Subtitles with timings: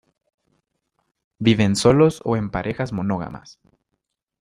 [1.37, 3.59] Viven solos o en parejas monógamas.